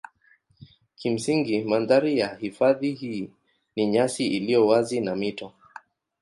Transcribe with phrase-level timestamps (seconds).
[0.95, 3.29] Kimsingi mandhari ya hifadhi hii
[3.75, 5.53] ni nyasi iliyo wazi na mito.